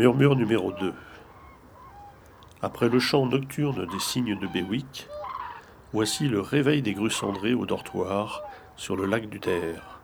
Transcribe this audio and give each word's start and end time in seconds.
Murmure 0.00 0.34
numéro 0.34 0.72
2. 0.72 0.94
Après 2.62 2.88
le 2.88 2.98
chant 2.98 3.26
nocturne 3.26 3.84
des 3.84 3.98
cygnes 3.98 4.38
de 4.38 4.46
Béwick, 4.46 5.06
voici 5.92 6.26
le 6.26 6.40
réveil 6.40 6.80
des 6.80 6.94
grues 6.94 7.10
cendrées 7.10 7.52
au 7.52 7.66
dortoir 7.66 8.42
sur 8.76 8.96
le 8.96 9.04
lac 9.04 9.28
du 9.28 9.40
Terre. 9.40 10.00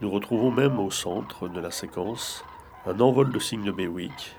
Nous 0.00 0.08
retrouvons 0.08 0.52
même 0.52 0.78
au 0.78 0.92
centre 0.92 1.48
de 1.48 1.58
la 1.58 1.72
séquence 1.72 2.44
un 2.86 3.00
envol 3.00 3.32
de 3.32 3.40
cygnes 3.40 3.64
de 3.64 3.72
Béwick. 3.72 4.36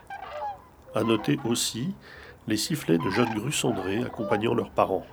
À 0.95 1.03
noter 1.03 1.37
aussi 1.43 1.93
les 2.47 2.55
sifflets 2.55 2.97
de 2.97 3.09
jeunes 3.09 3.33
grues 3.33 3.51
cendrées 3.51 4.01
accompagnant 4.01 4.53
leurs 4.53 4.71
parents. 4.71 5.05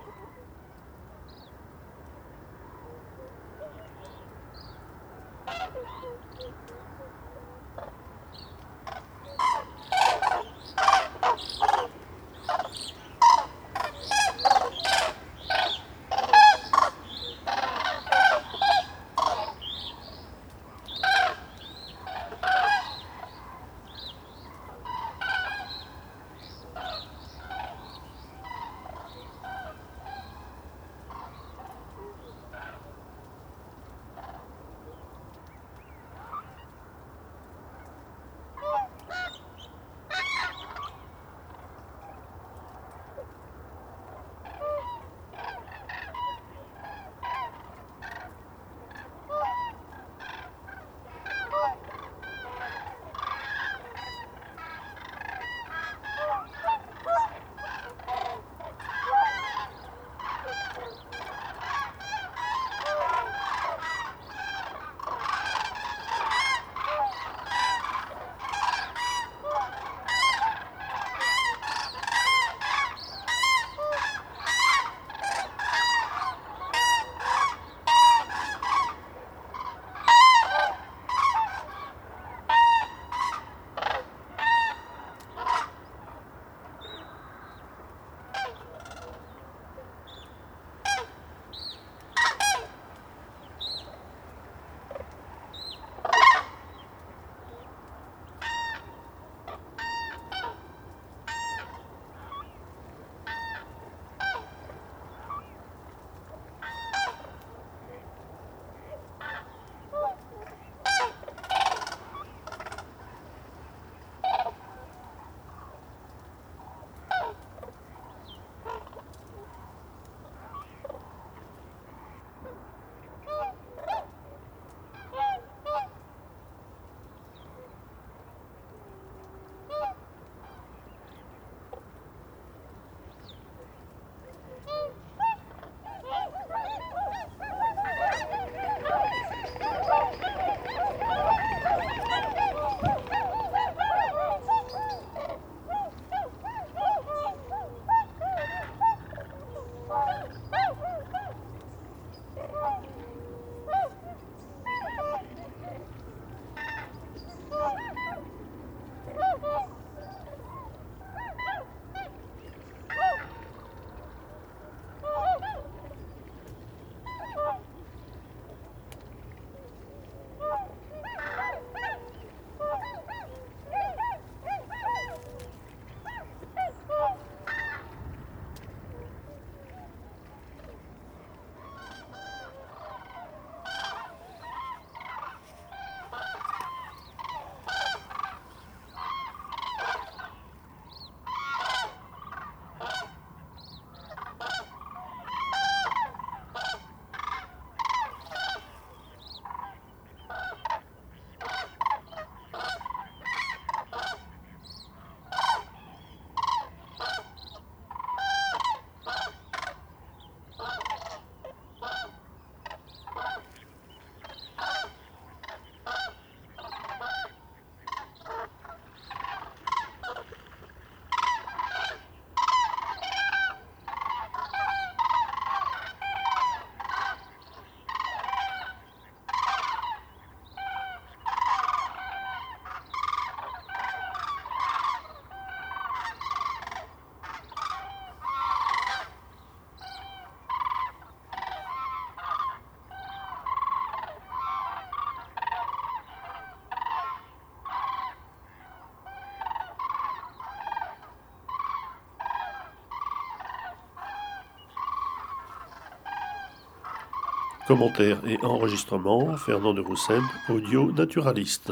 Commentaires 257.71 258.17
et 258.27 258.37
enregistrements, 258.43 259.37
Fernand 259.37 259.73
de 259.73 259.79
Roussen, 259.79 260.21
audio 260.49 260.91
naturaliste. 260.91 261.71